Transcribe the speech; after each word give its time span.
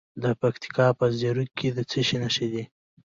د 0.23 0.25
پکتیکا 0.41 0.87
په 0.99 1.05
زیروک 1.19 1.49
کې 1.59 1.69
د 1.75 1.79
څه 1.89 1.99
شي 2.07 2.17
نښې 2.23 2.47
دي؟ 2.53 2.63